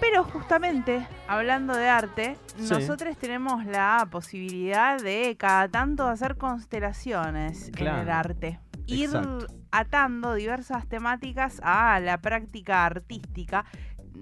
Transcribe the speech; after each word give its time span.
Pero 0.00 0.24
justamente, 0.24 1.06
hablando 1.28 1.76
de 1.76 1.88
arte, 1.88 2.36
Sí. 2.56 2.70
nosotros 2.72 3.16
tenemos 3.18 3.64
la 3.66 4.06
posibilidad 4.10 5.00
de 5.00 5.36
cada 5.38 5.68
tanto 5.68 6.06
hacer 6.08 6.36
constelaciones 6.36 7.70
en 7.76 7.86
el 7.86 8.10
arte. 8.10 8.58
Ir 8.86 9.04
Exacto. 9.04 9.46
atando 9.70 10.34
diversas 10.34 10.86
temáticas 10.88 11.60
a 11.62 12.00
la 12.00 12.18
práctica 12.18 12.86
artística 12.86 13.64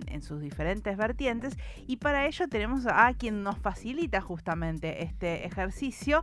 en 0.07 0.21
sus 0.23 0.41
diferentes 0.41 0.97
vertientes 0.97 1.57
y 1.87 1.97
para 1.97 2.27
ello 2.27 2.49
tenemos 2.49 2.87
a 2.87 3.13
quien 3.15 3.43
nos 3.43 3.59
facilita 3.59 4.21
justamente 4.21 5.03
este 5.05 5.47
ejercicio. 5.47 6.23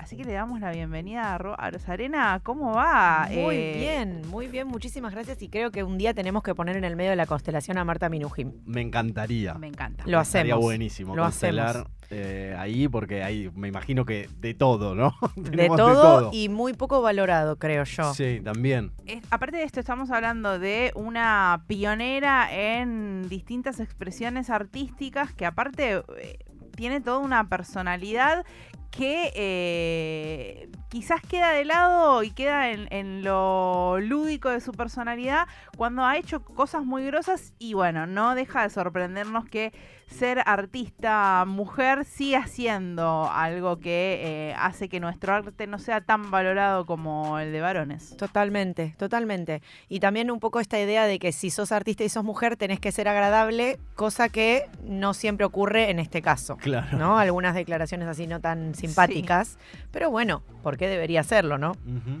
Así 0.00 0.16
que 0.16 0.24
le 0.24 0.32
damos 0.32 0.60
la 0.60 0.72
bienvenida 0.72 1.34
a, 1.34 1.38
Ro- 1.38 1.54
a 1.60 1.70
Rosarena. 1.70 2.40
¿Cómo 2.42 2.72
va? 2.74 3.26
Muy 3.30 3.54
Eh, 3.54 3.74
bien, 3.78 4.22
muy 4.30 4.48
bien, 4.48 4.66
muchísimas 4.66 5.12
gracias. 5.12 5.42
Y 5.42 5.48
creo 5.50 5.70
que 5.70 5.82
un 5.84 5.98
día 5.98 6.14
tenemos 6.14 6.42
que 6.42 6.54
poner 6.54 6.76
en 6.78 6.84
el 6.84 6.96
medio 6.96 7.10
de 7.10 7.16
la 7.16 7.26
constelación 7.26 7.76
a 7.76 7.84
Marta 7.84 8.08
Minujín. 8.08 8.62
Me 8.64 8.80
encantaría. 8.80 9.54
Me 9.54 9.66
encanta. 9.66 10.04
Lo 10.06 10.18
hacemos. 10.18 10.58
buenísimo 10.58 11.14
Lo 11.14 11.24
constelar 11.24 11.68
hacemos. 11.68 11.90
eh, 12.10 12.56
ahí 12.58 12.88
porque 12.88 13.22
ahí 13.22 13.50
me 13.54 13.68
imagino 13.68 14.06
que 14.06 14.28
de 14.38 14.54
todo, 14.54 14.94
¿no? 14.94 15.14
De 15.36 15.68
todo, 15.68 16.30
y 16.32 16.48
muy 16.48 16.72
poco 16.72 17.02
valorado, 17.02 17.56
creo 17.58 17.84
yo. 17.84 18.14
Sí, 18.14 18.40
también. 18.42 18.92
Es- 19.06 19.22
aparte 19.30 19.58
de 19.58 19.64
esto, 19.64 19.80
estamos 19.80 20.10
hablando 20.10 20.58
de 20.58 20.92
una 20.94 21.64
pionera 21.66 22.48
en 22.52 23.28
distintas 23.28 23.80
expresiones 23.80 24.48
artísticas 24.48 25.32
que 25.34 25.44
aparte 25.44 26.02
eh, 26.18 26.38
tiene 26.74 27.02
toda 27.02 27.18
una 27.18 27.48
personalidad 27.50 28.46
que 28.90 29.32
eh, 29.34 30.68
quizás 30.88 31.20
queda 31.22 31.52
de 31.52 31.64
lado 31.64 32.22
y 32.22 32.30
queda 32.32 32.70
en, 32.70 32.88
en 32.90 33.22
lo 33.22 33.98
lúdico 34.00 34.50
de 34.50 34.60
su 34.60 34.72
personalidad 34.72 35.46
cuando 35.76 36.04
ha 36.04 36.16
hecho 36.16 36.44
cosas 36.44 36.84
muy 36.84 37.06
grosas 37.06 37.54
y 37.58 37.74
bueno, 37.74 38.06
no 38.06 38.34
deja 38.34 38.62
de 38.62 38.70
sorprendernos 38.70 39.44
que 39.48 39.72
ser 40.10 40.42
artista 40.44 41.44
mujer 41.46 42.04
siga 42.04 42.46
siendo 42.46 43.30
algo 43.30 43.78
que 43.78 44.20
eh, 44.22 44.54
hace 44.58 44.88
que 44.88 45.00
nuestro 45.00 45.32
arte 45.32 45.66
no 45.66 45.78
sea 45.78 46.00
tan 46.00 46.30
valorado 46.30 46.84
como 46.84 47.38
el 47.38 47.52
de 47.52 47.60
varones. 47.60 48.16
Totalmente, 48.16 48.94
totalmente. 48.98 49.62
Y 49.88 50.00
también 50.00 50.30
un 50.30 50.40
poco 50.40 50.60
esta 50.60 50.80
idea 50.80 51.06
de 51.06 51.18
que 51.18 51.32
si 51.32 51.50
sos 51.50 51.72
artista 51.72 52.04
y 52.04 52.08
sos 52.08 52.24
mujer 52.24 52.56
tenés 52.56 52.80
que 52.80 52.92
ser 52.92 53.08
agradable, 53.08 53.78
cosa 53.94 54.28
que 54.28 54.68
no 54.82 55.14
siempre 55.14 55.46
ocurre 55.46 55.90
en 55.90 55.98
este 55.98 56.22
caso. 56.22 56.56
Claro. 56.56 56.98
¿No? 56.98 57.18
Algunas 57.18 57.54
declaraciones 57.54 58.08
así 58.08 58.26
no 58.26 58.40
tan 58.40 58.74
simpáticas. 58.80 59.58
Pero 59.90 60.10
bueno, 60.10 60.42
¿por 60.62 60.76
qué 60.76 60.88
debería 60.88 61.22
serlo, 61.22 61.58
no? 61.58 61.76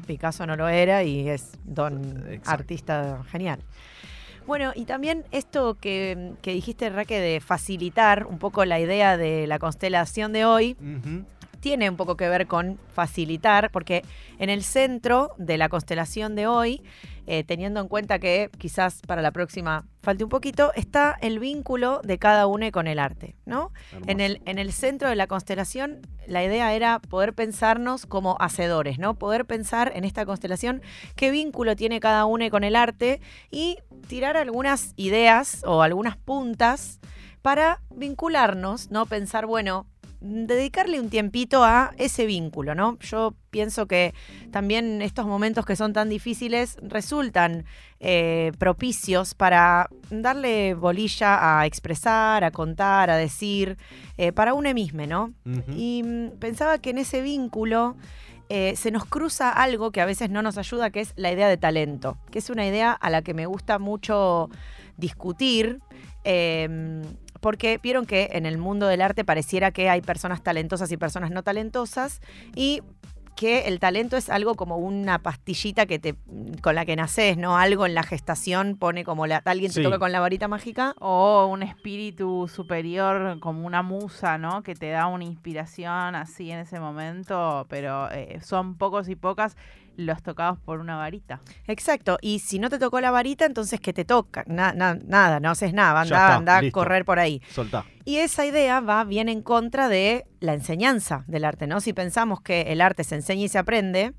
Picasso 0.06 0.46
no 0.46 0.56
lo 0.56 0.68
era 0.68 1.02
y 1.02 1.28
es 1.28 1.52
don 1.64 2.26
Exacto. 2.28 2.50
artista 2.50 3.24
genial. 3.30 3.60
Bueno, 4.46 4.72
y 4.74 4.84
también 4.84 5.24
esto 5.30 5.74
que, 5.74 6.32
que 6.42 6.52
dijiste, 6.52 6.88
Raque, 6.90 7.20
de 7.20 7.40
facilitar 7.40 8.26
un 8.26 8.38
poco 8.38 8.64
la 8.64 8.80
idea 8.80 9.16
de 9.16 9.46
la 9.46 9.58
constelación 9.58 10.32
de 10.32 10.44
hoy, 10.44 10.76
Ujú. 10.80 11.24
Tiene 11.60 11.88
un 11.88 11.96
poco 11.96 12.16
que 12.16 12.28
ver 12.28 12.46
con 12.46 12.78
facilitar, 12.92 13.70
porque 13.70 14.02
en 14.38 14.50
el 14.50 14.62
centro 14.62 15.34
de 15.38 15.58
la 15.58 15.68
constelación 15.68 16.34
de 16.34 16.46
hoy, 16.46 16.82
eh, 17.26 17.44
teniendo 17.44 17.80
en 17.80 17.88
cuenta 17.88 18.18
que 18.18 18.50
quizás 18.58 19.02
para 19.06 19.22
la 19.22 19.30
próxima 19.30 19.86
falte 20.02 20.24
un 20.24 20.30
poquito, 20.30 20.72
está 20.74 21.16
el 21.20 21.38
vínculo 21.38 22.00
de 22.02 22.18
cada 22.18 22.46
uno 22.46 22.70
con 22.72 22.86
el 22.86 22.98
arte, 22.98 23.36
¿no? 23.44 23.72
Hermoso. 23.92 24.10
En 24.10 24.20
el, 24.20 24.42
en 24.46 24.58
el 24.58 24.72
centro 24.72 25.08
de 25.08 25.16
la 25.16 25.26
constelación, 25.26 26.00
la 26.26 26.42
idea 26.42 26.72
era 26.74 26.98
poder 26.98 27.34
pensarnos 27.34 28.06
como 28.06 28.36
hacedores, 28.40 28.98
¿no? 28.98 29.14
Poder 29.14 29.44
pensar 29.44 29.92
en 29.94 30.04
esta 30.04 30.24
constelación 30.24 30.82
qué 31.16 31.30
vínculo 31.30 31.76
tiene 31.76 32.00
cada 32.00 32.24
uno 32.24 32.48
con 32.50 32.64
el 32.64 32.74
arte 32.74 33.20
y 33.50 33.78
tirar 34.08 34.36
algunas 34.36 34.94
ideas 34.96 35.62
o 35.66 35.82
algunas 35.82 36.16
puntas 36.16 37.00
para 37.42 37.80
vincularnos, 37.90 38.90
¿no? 38.90 39.06
Pensar, 39.06 39.46
bueno, 39.46 39.86
dedicarle 40.20 41.00
un 41.00 41.08
tiempito 41.08 41.64
a 41.64 41.92
ese 41.96 42.26
vínculo, 42.26 42.74
¿no? 42.74 42.98
Yo 43.00 43.34
pienso 43.50 43.86
que 43.86 44.14
también 44.50 45.00
estos 45.02 45.26
momentos 45.26 45.64
que 45.64 45.76
son 45.76 45.92
tan 45.92 46.08
difíciles 46.08 46.76
resultan 46.82 47.64
eh, 48.00 48.52
propicios 48.58 49.34
para 49.34 49.88
darle 50.10 50.74
bolilla 50.74 51.60
a 51.60 51.66
expresar, 51.66 52.44
a 52.44 52.50
contar, 52.50 53.10
a 53.10 53.16
decir, 53.16 53.78
eh, 54.18 54.32
para 54.32 54.52
uno 54.54 54.72
mismo, 54.74 55.06
¿no? 55.06 55.32
Y 55.74 56.02
mm, 56.04 56.38
pensaba 56.38 56.78
que 56.78 56.90
en 56.90 56.98
ese 56.98 57.22
vínculo 57.22 57.96
eh, 58.50 58.74
se 58.76 58.90
nos 58.90 59.04
cruza 59.06 59.50
algo 59.50 59.90
que 59.90 60.00
a 60.00 60.06
veces 60.06 60.28
no 60.28 60.42
nos 60.42 60.58
ayuda, 60.58 60.90
que 60.90 61.00
es 61.00 61.12
la 61.16 61.32
idea 61.32 61.48
de 61.48 61.56
talento, 61.56 62.18
que 62.30 62.40
es 62.40 62.50
una 62.50 62.66
idea 62.66 62.92
a 62.92 63.08
la 63.08 63.22
que 63.22 63.32
me 63.32 63.46
gusta 63.46 63.78
mucho 63.78 64.50
discutir. 64.96 65.80
eh, 66.24 67.02
porque 67.40 67.78
vieron 67.82 68.06
que 68.06 68.30
en 68.32 68.46
el 68.46 68.58
mundo 68.58 68.86
del 68.86 69.02
arte 69.02 69.24
pareciera 69.24 69.70
que 69.70 69.88
hay 69.90 70.00
personas 70.00 70.42
talentosas 70.42 70.90
y 70.92 70.96
personas 70.96 71.30
no 71.30 71.42
talentosas 71.42 72.20
y 72.54 72.82
que 73.36 73.60
el 73.68 73.78
talento 73.78 74.18
es 74.18 74.28
algo 74.28 74.54
como 74.54 74.76
una 74.76 75.18
pastillita 75.20 75.86
que 75.86 75.98
te 75.98 76.14
con 76.60 76.74
la 76.74 76.84
que 76.84 76.94
naces, 76.94 77.38
¿no? 77.38 77.56
Algo 77.56 77.86
en 77.86 77.94
la 77.94 78.02
gestación 78.02 78.76
pone 78.76 79.02
como 79.02 79.26
la 79.26 79.40
alguien 79.46 79.70
te 79.70 79.76
Sí. 79.76 79.82
toca 79.82 79.98
con 79.98 80.12
la 80.12 80.20
varita 80.20 80.46
mágica. 80.46 80.94
O 80.98 81.46
un 81.46 81.62
espíritu 81.62 82.48
superior 82.48 83.40
como 83.40 83.66
una 83.66 83.82
musa, 83.82 84.36
¿no? 84.36 84.62
Que 84.62 84.74
te 84.74 84.90
da 84.90 85.06
una 85.06 85.24
inspiración 85.24 86.16
así 86.16 86.50
en 86.50 86.58
ese 86.58 86.80
momento, 86.80 87.64
pero 87.70 88.10
eh, 88.10 88.40
son 88.42 88.76
pocos 88.76 89.08
y 89.08 89.16
pocas 89.16 89.56
los 89.96 90.22
tocados 90.22 90.58
por 90.60 90.80
una 90.80 90.96
varita. 90.96 91.40
Exacto, 91.66 92.18
y 92.22 92.38
si 92.38 92.58
no 92.58 92.70
te 92.70 92.78
tocó 92.78 93.00
la 93.00 93.10
varita, 93.10 93.44
entonces 93.44 93.80
¿qué 93.80 93.92
te 93.92 94.04
toca? 94.04 94.44
Na- 94.46 94.72
na- 94.72 94.98
nada, 95.06 95.40
no 95.40 95.50
haces 95.50 95.72
nada, 95.74 96.00
anda, 96.02 96.16
está, 96.16 96.36
anda 96.36 96.58
a 96.58 96.70
correr 96.70 97.04
por 97.04 97.18
ahí. 97.18 97.42
Soltá. 97.50 97.84
Y 98.04 98.16
esa 98.16 98.46
idea 98.46 98.80
va 98.80 99.04
bien 99.04 99.28
en 99.28 99.42
contra 99.42 99.88
de 99.88 100.26
la 100.40 100.54
enseñanza 100.54 101.24
del 101.26 101.44
arte, 101.44 101.66
¿no? 101.66 101.80
Si 101.80 101.92
pensamos 101.92 102.40
que 102.40 102.62
el 102.72 102.80
arte 102.80 103.04
se 103.04 103.14
enseña 103.16 103.44
y 103.44 103.48
se 103.48 103.58
aprende, 103.58 104.14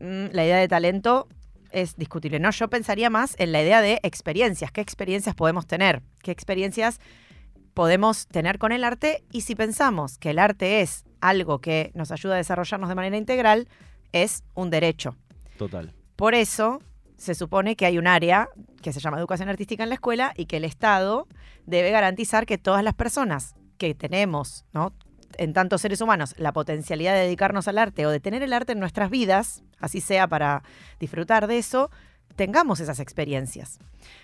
mm, 0.00 0.26
la 0.32 0.44
idea 0.44 0.56
de 0.56 0.68
talento 0.68 1.28
es 1.70 1.94
discutible, 1.96 2.40
¿no? 2.40 2.50
Yo 2.50 2.68
pensaría 2.68 3.10
más 3.10 3.36
en 3.38 3.52
la 3.52 3.62
idea 3.62 3.80
de 3.80 4.00
experiencias, 4.02 4.72
qué 4.72 4.80
experiencias 4.80 5.36
podemos 5.36 5.66
tener, 5.68 6.02
qué 6.22 6.32
experiencias 6.32 6.98
podemos 7.74 8.26
tener 8.26 8.58
con 8.58 8.72
el 8.72 8.82
arte 8.84 9.22
y 9.30 9.42
si 9.42 9.54
pensamos 9.54 10.18
que 10.18 10.30
el 10.30 10.38
arte 10.38 10.80
es 10.80 11.04
algo 11.20 11.60
que 11.60 11.92
nos 11.94 12.10
ayuda 12.10 12.34
a 12.34 12.38
desarrollarnos 12.38 12.88
de 12.88 12.94
manera 12.96 13.16
integral, 13.16 13.68
es 14.12 14.44
un 14.54 14.70
derecho. 14.70 15.16
Total. 15.56 15.92
Por 16.16 16.34
eso 16.34 16.80
se 17.16 17.34
supone 17.34 17.76
que 17.76 17.86
hay 17.86 17.98
un 17.98 18.06
área 18.06 18.48
que 18.82 18.92
se 18.92 19.00
llama 19.00 19.18
educación 19.18 19.48
artística 19.48 19.82
en 19.82 19.90
la 19.90 19.96
escuela 19.96 20.32
y 20.36 20.46
que 20.46 20.56
el 20.56 20.64
Estado 20.64 21.28
debe 21.66 21.90
garantizar 21.90 22.46
que 22.46 22.58
todas 22.58 22.82
las 22.82 22.94
personas 22.94 23.54
que 23.76 23.94
tenemos, 23.94 24.64
¿no? 24.72 24.92
en 25.36 25.52
tantos 25.52 25.80
seres 25.80 26.00
humanos, 26.00 26.34
la 26.38 26.52
potencialidad 26.52 27.14
de 27.14 27.20
dedicarnos 27.20 27.68
al 27.68 27.78
arte 27.78 28.06
o 28.06 28.10
de 28.10 28.20
tener 28.20 28.42
el 28.42 28.52
arte 28.52 28.72
en 28.72 28.80
nuestras 28.80 29.10
vidas, 29.10 29.62
así 29.78 30.00
sea 30.00 30.26
para 30.28 30.62
disfrutar 30.98 31.46
de 31.46 31.58
eso, 31.58 31.90
tengamos 32.36 32.80
esas 32.80 33.00
experiencias. 33.00 33.78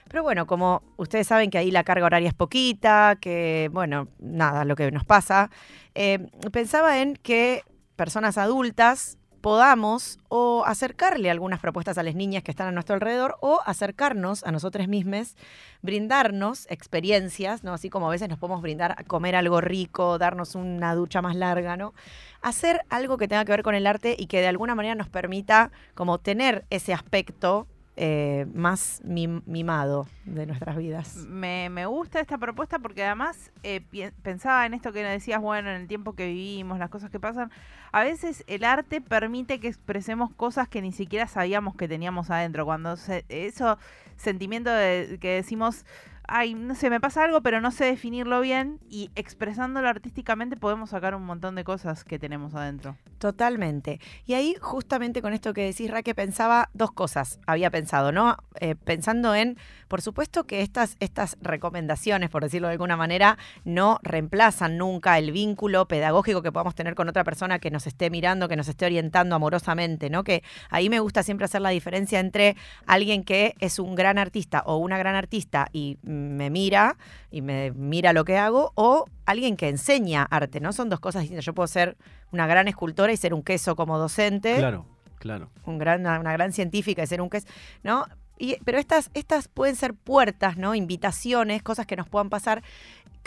Pero 0.09 0.23
bueno, 0.23 0.47
como 0.47 0.83
ustedes 0.97 1.27
saben 1.27 1.51
que 1.51 1.59
ahí 1.59 1.71
la 1.71 1.85
carga 1.85 2.07
horaria 2.07 2.29
es 2.29 2.35
poquita, 2.35 3.17
que 3.21 3.71
bueno, 3.73 4.09
nada, 4.19 4.65
lo 4.65 4.77
que 4.77 4.91
nos 4.91 5.05
pasa, 5.05 5.51
eh, 5.95 6.29
pensaba 6.53 7.01
en 7.01 7.17
que 7.17 7.63
personas 7.97 8.39
adultas 8.39 9.19
podamos 9.47 10.19
o 10.29 10.65
acercarle 10.67 11.31
algunas 11.31 11.61
propuestas 11.61 11.97
a 11.99 12.03
las 12.03 12.17
niñas 12.17 12.43
que 12.43 12.51
están 12.51 12.67
a 12.67 12.73
nuestro 12.73 12.97
alrededor 12.97 13.37
o 13.41 13.61
acercarnos 13.65 14.43
a 14.43 14.51
nosotros 14.51 14.89
mismos, 14.89 15.37
brindarnos 15.83 16.67
experiencias, 16.69 17.63
¿no? 17.63 17.73
Así 17.73 17.89
como 17.89 18.09
a 18.09 18.11
veces 18.11 18.29
nos 18.29 18.41
podemos 18.41 18.61
brindar 18.61 18.97
a 18.99 19.05
comer 19.05 19.37
algo 19.37 19.61
rico, 19.61 20.19
darnos 20.19 20.57
una 20.57 20.97
ducha 20.97 21.23
más 21.23 21.37
larga, 21.37 21.77
¿no? 21.77 21.95
Hacer 22.43 22.81
algo 22.91 23.19
que 23.19 23.29
tenga 23.29 23.45
que 23.45 23.53
ver 23.53 23.63
con 23.63 23.77
el 23.77 23.87
arte 23.87 24.17
y 24.19 24.27
que 24.27 24.41
de 24.41 24.49
alguna 24.49 24.75
manera 24.75 24.97
nos 24.97 25.09
permita 25.09 25.71
como 25.95 26.19
tener 26.19 26.65
ese 26.71 26.93
aspecto 26.93 27.69
eh, 27.97 28.47
más 28.55 29.01
mim- 29.05 29.43
mimado 29.47 30.07
de 30.25 30.47
nuestras 30.47 30.77
vidas. 30.77 31.17
Me, 31.29 31.71
me 31.71 31.87
gusta 31.87 32.21
esta 32.21 32.39
propuesta 32.39 32.79
porque 32.79 33.05
además 33.05 33.51
eh, 33.63 33.81
pensaba 34.23 34.67
en 34.67 34.75
esto 34.75 34.93
que 34.93 35.03
decías, 35.03 35.41
bueno, 35.41 35.71
en 35.71 35.81
el 35.81 35.87
tiempo 35.89 36.15
que 36.15 36.27
vivimos, 36.27 36.79
las 36.79 36.91
cosas 36.91 37.11
que 37.11 37.19
pasan. 37.19 37.51
A 37.93 38.05
veces 38.05 38.45
el 38.47 38.65
arte 38.65 39.01
permite 39.01 39.59
que 39.61 39.69
expresemos 39.69 40.31
cosas 40.35 40.69
que 40.69 40.83
ni 40.83 40.93
siquiera 40.93 41.27
sabíamos 41.27 41.77
que 41.77 41.89
teníamos 41.89 42.31
adentro. 42.31 42.67
Cuando 42.67 42.97
se, 42.97 43.25
eso 43.29 43.79
sentimiento 44.17 44.71
de 44.71 45.19
que 45.21 45.31
decimos, 45.35 45.87
ay, 46.29 46.55
no 46.55 46.75
sé, 46.75 46.91
me 46.91 47.01
pasa 47.01 47.25
algo, 47.25 47.41
pero 47.43 47.61
no 47.61 47.71
sé 47.71 47.85
definirlo 47.85 48.41
bien. 48.41 48.79
Y 48.89 49.11
expresándolo 49.15 49.89
artísticamente 49.89 50.57
podemos 50.57 50.91
sacar 50.91 51.15
un 51.15 51.25
montón 51.25 51.55
de 51.55 51.65
cosas 51.65 52.05
que 52.05 52.19
tenemos 52.19 52.55
adentro. 52.55 52.97
Totalmente. 53.19 54.01
Y 54.27 54.35
ahí, 54.35 54.57
justamente 54.61 55.23
con 55.23 55.33
esto 55.33 55.55
que 55.55 55.65
decís, 55.65 55.91
Raque, 55.91 56.15
pensaba 56.15 56.71
dos 56.75 56.93
cosas. 56.93 57.41
Había 57.47 57.71
pensado, 57.71 58.13
¿no? 58.13 58.37
Eh, 58.61 58.75
pensando 58.75 59.35
en, 59.35 59.57
por 59.89 60.03
supuesto 60.03 60.45
que 60.45 60.63
estas, 60.63 60.97
estas 61.01 61.37
recomendaciones, 61.41 62.31
por 62.31 62.43
decirlo 62.43 62.69
de 62.69 62.73
alguna 62.73 62.97
manera, 62.97 63.39
no 63.65 63.99
reemplazan 64.03 64.77
nunca 64.77 65.19
el 65.19 65.33
vínculo 65.33 65.89
pedagógico 65.89 66.43
que 66.43 66.53
podamos 66.53 66.75
tener 66.75 66.95
con 66.95 67.09
otra 67.09 67.25
persona 67.25 67.59
que 67.59 67.71
nos 67.71 67.87
esté 67.87 68.11
mirando, 68.11 68.49
que 68.49 68.57
nos 68.57 68.69
esté 68.69 68.87
orientando 68.87 69.35
amorosamente, 69.35 70.11
¿no? 70.11 70.25
Que 70.25 70.43
ahí 70.71 70.91
me 70.91 71.01
gusta 71.01 71.23
siempre 71.23 71.47
hacer 71.47 71.63
la 71.63 71.71
diferencia 71.71 72.21
entre 72.21 72.57
alguien 72.87 73.25
que 73.25 73.55
es 73.61 73.79
un 73.79 73.95
gran 73.95 74.19
artista 74.19 74.63
o 74.67 74.77
una 74.77 74.99
gran 74.99 75.15
artista 75.15 75.69
y 75.73 75.99
me 76.17 76.51
mira 76.51 76.97
y 77.31 77.43
me 77.43 77.71
mira 77.73 78.13
lo 78.13 78.25
que 78.25 78.39
hago, 78.39 78.73
o 78.75 79.05
alguien 79.25 79.57
que 79.57 79.69
enseña 79.69 80.25
arte, 80.25 80.61
¿no? 80.61 80.73
Son 80.73 80.89
dos 80.89 81.01
cosas 81.01 81.23
distintas. 81.23 81.45
Yo 81.45 81.55
puedo 81.55 81.67
ser 81.67 81.97
una 82.33 82.47
gran 82.47 82.69
escultora 82.69 83.13
y 83.13 83.17
ser 83.17 83.35
un 83.35 83.43
queso 83.43 83.77
como 83.77 83.99
docente, 83.99 84.57
Claro, 84.57 84.87
claro. 85.19 85.51
un 85.65 85.79
gran, 85.79 86.01
una, 86.01 86.33
gran 86.33 86.53
científica 86.53 87.03
y 87.03 87.07
ser 87.07 87.21
un 87.21 87.31
queso, 87.31 87.47
¿no? 87.83 88.07
Y, 88.39 88.57
pero 88.65 88.79
estas, 88.79 89.11
estas 89.15 89.49
pueden 89.49 89.77
ser 89.77 89.95
puertas, 89.95 90.57
¿no? 90.57 90.75
Invitaciones, 90.75 91.63
cosas 91.63 91.87
que 91.87 91.97
nos 91.97 92.09
puedan 92.09 92.29
pasar 92.29 92.63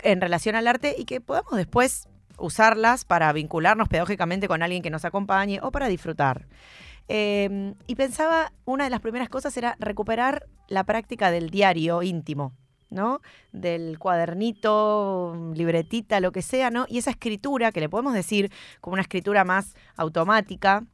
en 0.02 0.20
relación 0.20 0.54
al 0.54 0.68
arte 0.68 0.94
y 0.96 1.04
que 1.04 1.20
podamos 1.20 1.52
después 1.56 2.08
usarlas 2.38 3.04
para 3.04 3.32
vincularnos 3.32 3.88
pedagógicamente 3.88 4.48
con 4.48 4.62
alguien 4.62 4.82
que 4.82 4.90
nos 4.90 5.04
acompañe 5.04 5.60
o 5.62 5.70
para 5.70 5.88
disfrutar. 5.88 6.46
Eh, 7.08 7.74
y 7.88 7.96
pensaba, 7.96 8.52
una 8.64 8.84
de 8.84 8.90
las 8.90 9.00
primeras 9.00 9.28
cosas 9.28 9.56
era 9.56 9.76
recuperar 9.80 10.46
la 10.68 10.84
práctica 10.84 11.32
del 11.32 11.50
diario 11.50 12.02
íntimo, 12.02 12.52
¿no? 12.90 13.20
Del 13.52 13.98
cuadernito, 13.98 15.52
libretita, 15.54 16.20
lo 16.20 16.32
que 16.32 16.42
sea, 16.42 16.70
¿no? 16.70 16.86
Y 16.88 16.98
esa 16.98 17.10
escritura, 17.10 17.72
que 17.72 17.80
le 17.80 17.88
podemos 17.88 18.14
decir 18.14 18.50
como 18.80 18.94
una 18.94 19.02
escritura 19.02 19.44
más 19.44 19.74
automática, 19.96 20.84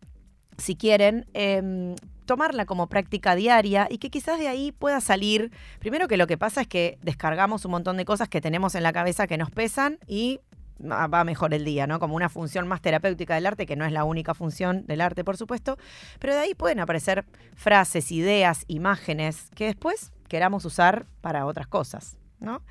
si 0.58 0.76
quieren, 0.76 1.26
eh, 1.34 1.94
tomarla 2.26 2.66
como 2.66 2.88
práctica 2.88 3.34
diaria 3.34 3.86
y 3.88 3.98
que 3.98 4.10
quizás 4.10 4.38
de 4.38 4.48
ahí 4.48 4.72
pueda 4.72 5.00
salir, 5.00 5.52
primero 5.78 6.08
que 6.08 6.16
lo 6.16 6.26
que 6.26 6.36
pasa 6.36 6.60
es 6.60 6.66
que 6.66 6.98
descargamos 7.02 7.64
un 7.64 7.70
montón 7.70 7.96
de 7.96 8.04
cosas 8.04 8.28
que 8.28 8.40
tenemos 8.40 8.74
en 8.74 8.82
la 8.82 8.92
cabeza 8.92 9.26
que 9.26 9.38
nos 9.38 9.50
pesan 9.50 9.98
y 10.06 10.40
va 10.84 11.24
mejor 11.24 11.54
el 11.54 11.64
día, 11.64 11.86
¿no? 11.86 11.98
Como 11.98 12.16
una 12.16 12.28
función 12.28 12.68
más 12.68 12.82
terapéutica 12.82 13.34
del 13.34 13.46
arte, 13.46 13.64
que 13.64 13.76
no 13.76 13.86
es 13.86 13.92
la 13.92 14.04
única 14.04 14.34
función 14.34 14.84
del 14.86 15.00
arte, 15.00 15.24
por 15.24 15.38
supuesto, 15.38 15.78
pero 16.18 16.34
de 16.34 16.40
ahí 16.40 16.54
pueden 16.54 16.80
aparecer 16.80 17.24
frases, 17.54 18.12
ideas, 18.12 18.64
imágenes 18.68 19.48
que 19.54 19.64
después 19.66 20.12
queramos 20.26 20.64
usar 20.64 21.06
para 21.20 21.46
otras 21.46 21.66
cosas, 21.66 22.16
¿no? 22.40 22.62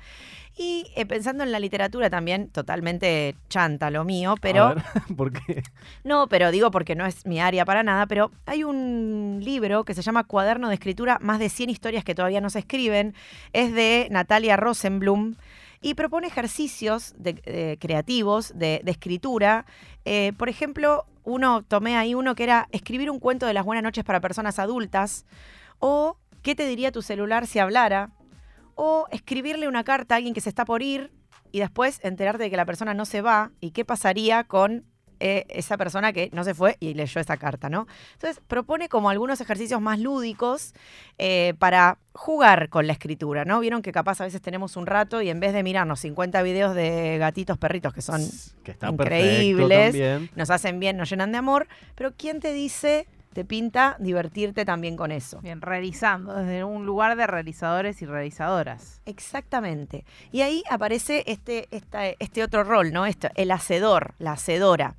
Y 0.58 0.90
eh, 0.96 1.04
pensando 1.04 1.44
en 1.44 1.52
la 1.52 1.58
literatura 1.58 2.08
también, 2.08 2.48
totalmente 2.48 3.36
chanta 3.50 3.90
lo 3.90 4.04
mío, 4.04 4.36
pero... 4.40 4.64
A 4.64 4.74
ver, 4.74 4.84
¿Por 5.16 5.32
qué? 5.32 5.62
No, 6.02 6.28
pero 6.28 6.50
digo 6.50 6.70
porque 6.70 6.94
no 6.94 7.04
es 7.04 7.26
mi 7.26 7.40
área 7.40 7.64
para 7.66 7.82
nada, 7.82 8.06
pero 8.06 8.30
hay 8.46 8.64
un 8.64 9.40
libro 9.42 9.84
que 9.84 9.92
se 9.92 10.00
llama 10.00 10.24
Cuaderno 10.24 10.68
de 10.68 10.74
Escritura, 10.74 11.18
más 11.20 11.38
de 11.40 11.50
100 11.50 11.68
historias 11.70 12.04
que 12.04 12.14
todavía 12.14 12.40
no 12.40 12.48
se 12.48 12.60
escriben. 12.60 13.14
Es 13.52 13.74
de 13.74 14.08
Natalia 14.10 14.56
Rosenblum 14.56 15.34
y 15.82 15.92
propone 15.92 16.26
ejercicios 16.26 17.14
de- 17.18 17.42
eh, 17.44 17.76
creativos 17.78 18.52
de, 18.56 18.80
de 18.82 18.90
escritura. 18.92 19.66
Eh, 20.06 20.32
por 20.38 20.48
ejemplo, 20.48 21.04
uno 21.24 21.64
tomé 21.64 21.96
ahí 21.98 22.14
uno 22.14 22.34
que 22.34 22.44
era 22.44 22.66
escribir 22.72 23.10
un 23.10 23.18
cuento 23.18 23.44
de 23.44 23.52
las 23.52 23.64
buenas 23.66 23.82
noches 23.84 24.04
para 24.04 24.20
personas 24.20 24.58
adultas 24.58 25.26
o 25.80 26.16
qué 26.46 26.54
te 26.54 26.64
diría 26.64 26.92
tu 26.92 27.02
celular 27.02 27.48
si 27.48 27.58
hablara 27.58 28.10
o 28.76 29.08
escribirle 29.10 29.66
una 29.66 29.82
carta 29.82 30.14
a 30.14 30.18
alguien 30.18 30.32
que 30.32 30.40
se 30.40 30.48
está 30.48 30.64
por 30.64 30.80
ir 30.80 31.10
y 31.50 31.58
después 31.58 31.98
enterarte 32.04 32.44
de 32.44 32.50
que 32.50 32.56
la 32.56 32.64
persona 32.64 32.94
no 32.94 33.04
se 33.04 33.20
va 33.20 33.50
y 33.58 33.72
qué 33.72 33.84
pasaría 33.84 34.44
con 34.44 34.84
eh, 35.18 35.44
esa 35.48 35.76
persona 35.76 36.12
que 36.12 36.30
no 36.32 36.44
se 36.44 36.54
fue 36.54 36.76
y 36.78 36.94
leyó 36.94 37.20
esa 37.20 37.36
carta, 37.36 37.68
¿no? 37.68 37.88
Entonces 38.12 38.40
propone 38.46 38.88
como 38.88 39.10
algunos 39.10 39.40
ejercicios 39.40 39.80
más 39.80 39.98
lúdicos 39.98 40.72
eh, 41.18 41.54
para 41.58 41.98
jugar 42.12 42.68
con 42.68 42.86
la 42.86 42.92
escritura, 42.92 43.44
¿no? 43.44 43.58
Vieron 43.58 43.82
que 43.82 43.90
capaz 43.90 44.20
a 44.20 44.24
veces 44.24 44.40
tenemos 44.40 44.76
un 44.76 44.86
rato 44.86 45.22
y 45.22 45.30
en 45.30 45.40
vez 45.40 45.52
de 45.52 45.64
mirarnos 45.64 45.98
50 45.98 46.42
videos 46.42 46.76
de 46.76 47.18
gatitos 47.18 47.58
perritos 47.58 47.92
que 47.92 48.02
son 48.02 48.20
que 48.62 48.76
increíbles. 48.88 50.30
nos 50.36 50.50
hacen 50.50 50.78
bien, 50.78 50.96
nos 50.96 51.10
llenan 51.10 51.32
de 51.32 51.38
amor, 51.38 51.66
pero 51.96 52.12
¿quién 52.16 52.38
te 52.38 52.52
dice, 52.52 53.08
te 53.36 53.44
pinta 53.44 53.96
divertirte 54.00 54.64
también 54.64 54.96
con 54.96 55.12
eso? 55.12 55.42
Bien, 55.42 55.60
realizando, 55.60 56.32
desde 56.32 56.64
un 56.64 56.86
lugar 56.86 57.16
de 57.18 57.26
realizadores 57.26 58.00
y 58.00 58.06
realizadoras. 58.06 59.02
Exactamente. 59.04 60.06
Y 60.32 60.40
ahí 60.40 60.62
aparece 60.70 61.22
este, 61.26 61.68
esta- 61.70 62.06
este 62.08 62.42
otro 62.42 62.64
rol, 62.64 62.94
¿no? 62.94 63.04
Esto, 63.04 63.28
el 63.34 63.50
hacedor, 63.50 64.14
la 64.18 64.32
hacedora. 64.32 64.94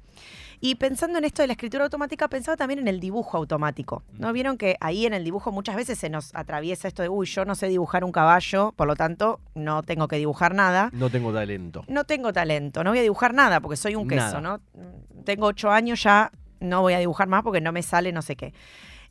Y 0.60 0.76
pensando 0.76 1.18
en 1.18 1.26
esto 1.26 1.42
de 1.42 1.48
la 1.48 1.54
escritura 1.54 1.84
automática, 1.86 2.28
pensaba 2.28 2.56
también 2.58 2.80
en 2.80 2.88
el 2.88 3.00
dibujo 3.00 3.38
automático. 3.38 4.04
¿No 4.14 4.32
vieron 4.34 4.56
que 4.60 4.76
ahí 4.82 5.08
en 5.08 5.16
el 5.16 5.24
dibujo 5.24 5.52
muchas 5.52 5.76
veces 5.76 5.98
se 5.98 6.10
nos 6.12 6.36
atraviesa 6.36 6.88
esto 6.88 7.02
de, 7.02 7.10
uy, 7.10 7.26
yo 7.26 7.44
no 7.44 7.56
sé 7.56 7.68
dibujar 7.68 8.04
un 8.04 8.12
caballo, 8.12 8.72
por 8.76 8.86
lo 8.88 8.96
tanto 8.96 9.40
no 9.56 9.82
tengo 9.82 10.08
que 10.08 10.18
dibujar 10.18 10.54
nada? 10.54 10.90
No 10.94 11.10
tengo 11.10 11.34
talento. 11.34 11.86
No 11.88 12.04
tengo 12.04 12.32
talento, 12.34 12.84
no 12.84 12.92
voy 12.92 13.00
a 13.00 13.02
dibujar 13.04 13.34
nada 13.34 13.62
porque 13.62 13.78
soy 13.78 13.96
un 13.96 14.08
queso, 14.08 14.40
Nada. 14.40 14.42
¿no? 14.42 14.60
Tengo 15.26 15.48
ocho 15.48 15.72
años 15.72 16.04
ya, 16.04 16.32
no 16.60 16.82
voy 16.82 16.94
a 16.94 17.00
dibujar 17.00 17.28
más 17.28 17.44
porque 17.44 17.62
no 17.62 17.72
me 17.72 17.82
sale 17.84 18.12
no 18.12 18.22
sé 18.22 18.36
qué. 18.36 18.54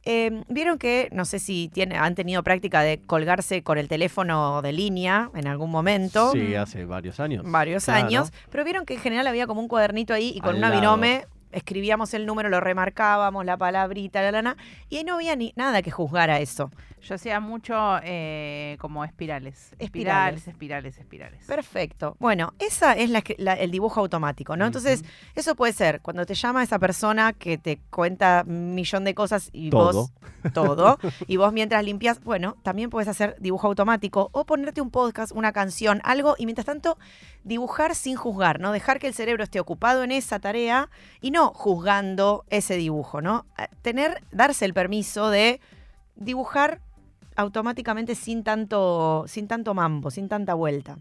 Eh, 0.08 0.44
Vieron 0.48 0.78
que, 0.78 1.08
no 1.10 1.24
sé 1.24 1.40
si 1.40 1.68
tiene, 1.72 1.96
han 1.96 2.14
tenido 2.14 2.44
práctica 2.44 2.80
de 2.82 2.98
colgarse 2.98 3.62
con 3.62 3.76
el 3.76 3.88
teléfono 3.88 4.62
de 4.62 4.72
línea 4.72 5.30
en 5.34 5.48
algún 5.48 5.70
momento, 5.72 6.30
Sí, 6.30 6.54
hace 6.54 6.84
varios 6.84 7.18
años. 7.18 7.42
varios 7.44 7.86
Claro. 7.86 8.06
años, 8.06 8.32
pero 8.50 8.62
vieron 8.62 8.86
que 8.86 8.94
en 8.94 9.00
general 9.00 9.26
había 9.26 9.48
como 9.48 9.60
un 9.60 9.66
cuadernito 9.66 10.14
ahí 10.14 10.32
y 10.32 10.38
con 10.40 10.50
Al 10.50 10.56
una 10.58 10.68
lado. 10.68 10.80
binome 10.80 11.26
escribíamos 11.52 12.14
el 12.14 12.26
número, 12.26 12.48
lo 12.48 12.60
remarcábamos, 12.60 13.44
la 13.44 13.56
palabrita, 13.56 14.22
la 14.22 14.32
lana, 14.32 14.56
y 14.88 14.98
ahí 14.98 15.04
no 15.04 15.14
había 15.14 15.36
ni 15.36 15.52
nada 15.56 15.82
que 15.82 15.90
juzgar 15.90 16.30
a 16.30 16.40
eso. 16.40 16.70
Yo 17.02 17.14
hacía 17.14 17.38
mucho 17.40 17.74
eh, 18.02 18.76
como 18.80 19.04
espirales. 19.04 19.74
Espirales. 19.78 20.38
Espirales, 20.46 20.48
espirales, 20.48 20.98
espirales. 20.98 21.46
Perfecto. 21.46 22.16
Bueno, 22.18 22.54
esa 22.58 22.94
es 22.94 23.10
la, 23.10 23.20
el 23.54 23.70
dibujo 23.70 24.00
automático, 24.00 24.56
¿no? 24.56 24.66
Entonces, 24.66 25.04
eso 25.34 25.54
puede 25.54 25.72
ser 25.72 26.00
cuando 26.00 26.26
te 26.26 26.34
llama 26.34 26.62
esa 26.62 26.78
persona 26.78 27.32
que 27.32 27.58
te 27.58 27.78
cuenta 27.90 28.44
un 28.46 28.74
millón 28.74 29.04
de 29.04 29.14
cosas 29.14 29.50
y 29.52 29.70
Todo. 29.70 29.92
vos 29.92 30.12
todo 30.52 30.98
y 31.26 31.36
vos 31.36 31.52
mientras 31.52 31.84
limpias, 31.84 32.22
bueno, 32.22 32.56
también 32.62 32.90
puedes 32.90 33.08
hacer 33.08 33.36
dibujo 33.38 33.66
automático 33.66 34.30
o 34.32 34.44
ponerte 34.44 34.80
un 34.80 34.90
podcast, 34.90 35.32
una 35.32 35.52
canción, 35.52 36.00
algo 36.04 36.34
y 36.38 36.46
mientras 36.46 36.66
tanto 36.66 36.98
dibujar 37.44 37.94
sin 37.94 38.16
juzgar, 38.16 38.60
¿no? 38.60 38.72
Dejar 38.72 38.98
que 38.98 39.06
el 39.06 39.14
cerebro 39.14 39.44
esté 39.44 39.60
ocupado 39.60 40.02
en 40.02 40.12
esa 40.12 40.38
tarea 40.40 40.90
y 41.20 41.30
no 41.30 41.35
juzgando 41.54 42.44
ese 42.48 42.76
dibujo, 42.76 43.20
¿no? 43.20 43.46
Tener 43.82 44.22
darse 44.32 44.64
el 44.64 44.74
permiso 44.74 45.30
de 45.30 45.60
dibujar 46.14 46.80
automáticamente 47.36 48.14
sin 48.14 48.44
tanto 48.44 49.24
sin 49.28 49.46
tanto 49.46 49.74
mambo, 49.74 50.10
sin 50.10 50.28
tanta 50.28 50.54
vuelta. 50.54 50.96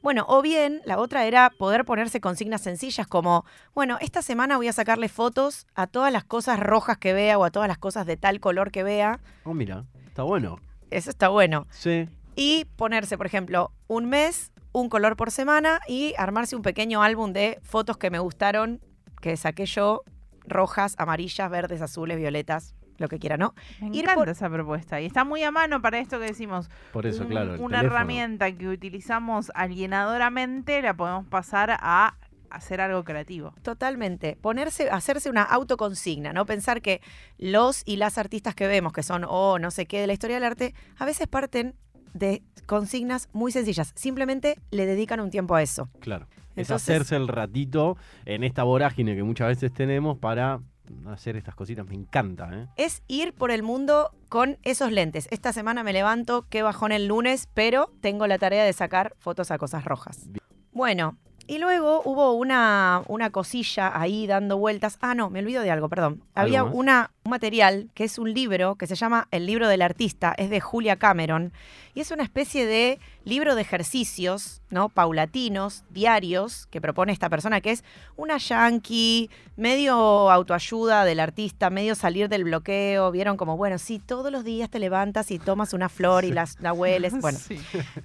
Bueno, 0.00 0.24
o 0.28 0.42
bien 0.42 0.80
la 0.84 0.98
otra 0.98 1.26
era 1.26 1.50
poder 1.50 1.84
ponerse 1.84 2.20
consignas 2.20 2.62
sencillas 2.62 3.06
como, 3.06 3.44
bueno, 3.74 3.98
esta 4.00 4.22
semana 4.22 4.56
voy 4.56 4.68
a 4.68 4.72
sacarle 4.72 5.08
fotos 5.08 5.66
a 5.74 5.86
todas 5.86 6.12
las 6.12 6.24
cosas 6.24 6.60
rojas 6.60 6.98
que 6.98 7.12
vea 7.12 7.38
o 7.38 7.44
a 7.44 7.50
todas 7.50 7.68
las 7.68 7.78
cosas 7.78 8.06
de 8.06 8.16
tal 8.16 8.40
color 8.40 8.70
que 8.70 8.82
vea. 8.82 9.20
Oh, 9.44 9.54
mira, 9.54 9.84
está 10.06 10.22
bueno. 10.22 10.58
Eso 10.90 11.10
está 11.10 11.28
bueno. 11.28 11.66
Sí. 11.70 12.08
Y 12.36 12.66
ponerse, 12.76 13.16
por 13.16 13.26
ejemplo, 13.26 13.72
un 13.88 14.06
mes, 14.06 14.52
un 14.72 14.88
color 14.88 15.16
por 15.16 15.30
semana 15.30 15.80
y 15.86 16.14
armarse 16.16 16.56
un 16.56 16.62
pequeño 16.62 17.02
álbum 17.02 17.32
de 17.32 17.58
fotos 17.62 17.96
que 17.96 18.10
me 18.10 18.18
gustaron, 18.18 18.80
que 19.22 19.38
saqué 19.38 19.64
yo, 19.64 20.02
rojas, 20.46 20.94
amarillas, 20.98 21.48
verdes, 21.50 21.80
azules, 21.80 22.18
violetas, 22.18 22.74
lo 22.98 23.08
que 23.08 23.18
quiera, 23.18 23.36
¿no? 23.38 23.54
Me 23.80 23.88
ir 23.88 24.00
encanta 24.02 24.14
por- 24.16 24.28
esa 24.28 24.50
propuesta. 24.50 25.00
Y 25.00 25.06
está 25.06 25.24
muy 25.24 25.42
a 25.44 25.50
mano 25.50 25.80
para 25.80 25.98
esto 25.98 26.18
que 26.18 26.26
decimos. 26.26 26.68
Por 26.92 27.06
eso, 27.06 27.22
Un- 27.22 27.28
claro. 27.30 27.54
el 27.54 27.60
una 27.60 27.78
teléfono. 27.78 27.96
herramienta 27.96 28.52
que 28.52 28.68
utilizamos 28.68 29.50
alienadoramente 29.54 30.82
la 30.82 30.94
podemos 30.94 31.26
pasar 31.26 31.70
a 31.80 32.16
hacer 32.50 32.80
algo 32.80 33.02
creativo. 33.04 33.54
Totalmente. 33.62 34.36
Ponerse, 34.40 34.90
hacerse 34.90 35.30
una 35.30 35.42
autoconsigna, 35.42 36.32
¿no? 36.32 36.44
Pensar 36.44 36.82
que 36.82 37.00
los 37.38 37.82
y 37.86 37.96
las 37.96 38.18
artistas 38.18 38.54
que 38.54 38.66
vemos, 38.66 38.92
que 38.92 39.02
son 39.02 39.24
o 39.26 39.58
no 39.58 39.70
sé 39.70 39.86
qué 39.86 40.00
de 40.00 40.06
la 40.06 40.12
historia 40.12 40.36
del 40.36 40.44
arte, 40.44 40.74
a 40.98 41.04
veces 41.06 41.28
parten 41.28 41.74
de 42.12 42.42
consignas 42.66 43.28
muy 43.32 43.52
sencillas. 43.52 43.92
Simplemente 43.94 44.58
le 44.70 44.84
dedican 44.86 45.20
un 45.20 45.30
tiempo 45.30 45.54
a 45.54 45.62
eso. 45.62 45.88
Claro. 46.00 46.26
Es 46.56 46.70
hacerse 46.70 47.16
el 47.16 47.28
ratito 47.28 47.96
en 48.24 48.44
esta 48.44 48.62
vorágine 48.62 49.14
que 49.14 49.22
muchas 49.22 49.48
veces 49.48 49.72
tenemos 49.72 50.18
para 50.18 50.60
hacer 51.06 51.36
estas 51.36 51.54
cositas. 51.54 51.86
Me 51.86 51.94
encanta, 51.94 52.50
¿eh? 52.52 52.68
Es 52.76 53.02
ir 53.08 53.32
por 53.32 53.50
el 53.50 53.62
mundo 53.62 54.10
con 54.28 54.58
esos 54.62 54.92
lentes. 54.92 55.28
Esta 55.30 55.52
semana 55.52 55.82
me 55.82 55.92
levanto, 55.92 56.46
qué 56.48 56.62
bajón 56.62 56.92
el 56.92 57.06
lunes, 57.06 57.48
pero 57.54 57.92
tengo 58.00 58.26
la 58.26 58.38
tarea 58.38 58.64
de 58.64 58.72
sacar 58.72 59.14
fotos 59.18 59.50
a 59.50 59.58
cosas 59.58 59.84
rojas. 59.84 60.28
Bueno, 60.72 61.16
y 61.46 61.58
luego 61.58 62.02
hubo 62.04 62.32
una, 62.32 63.02
una 63.08 63.30
cosilla 63.30 63.98
ahí 63.98 64.26
dando 64.26 64.56
vueltas. 64.58 64.98
Ah, 65.00 65.14
no, 65.14 65.30
me 65.30 65.40
olvido 65.40 65.62
de 65.62 65.70
algo, 65.70 65.88
perdón. 65.88 66.22
Había 66.34 66.64
una, 66.64 67.10
un 67.24 67.30
material 67.30 67.90
que 67.94 68.04
es 68.04 68.18
un 68.18 68.32
libro 68.32 68.76
que 68.76 68.86
se 68.86 68.94
llama 68.94 69.28
El 69.30 69.46
libro 69.46 69.68
del 69.68 69.82
artista, 69.82 70.34
es 70.36 70.50
de 70.50 70.60
Julia 70.60 70.96
Cameron, 70.96 71.52
y 71.94 72.00
es 72.00 72.10
una 72.10 72.22
especie 72.22 72.64
de 72.66 72.98
libro 73.24 73.54
de 73.54 73.62
ejercicios, 73.62 74.62
¿no? 74.70 74.88
Paulatinos, 74.88 75.84
diarios, 75.90 76.66
que 76.68 76.80
propone 76.80 77.12
esta 77.12 77.28
persona, 77.28 77.60
que 77.60 77.70
es 77.72 77.84
una 78.16 78.38
yankee, 78.38 79.28
medio 79.56 80.30
autoayuda 80.30 81.04
del 81.04 81.20
artista, 81.20 81.68
medio 81.70 81.94
salir 81.94 82.28
del 82.28 82.44
bloqueo. 82.44 83.10
Vieron 83.10 83.36
como, 83.36 83.56
bueno, 83.56 83.78
sí, 83.78 83.98
todos 83.98 84.32
los 84.32 84.42
días 84.44 84.70
te 84.70 84.78
levantas 84.78 85.30
y 85.30 85.38
tomas 85.38 85.72
una 85.74 85.88
flor 85.88 86.24
y 86.24 86.32
las, 86.32 86.58
la 86.60 86.72
hueles. 86.72 87.12
Bueno, 87.20 87.38
Sí. 87.38 87.58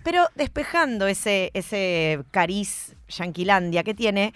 pero 0.04 0.28
despejando 0.36 1.08
ese, 1.08 1.50
ese 1.54 2.24
cariz 2.32 2.97
yanquilandia 3.08 3.84
que 3.84 3.94
tiene, 3.94 4.34